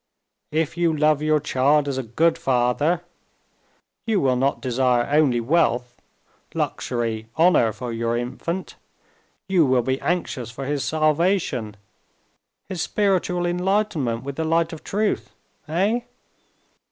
[0.51, 3.01] "If you love your child as a good father,
[4.07, 5.95] you will not desire only wealth,
[6.55, 8.77] luxury, honor for your infant;
[9.47, 11.77] you will be anxious for his salvation,
[12.67, 15.29] his spiritual enlightenment with the light of truth.
[15.67, 15.99] Eh?